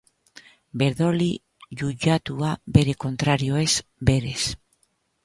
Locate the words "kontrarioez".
3.05-3.71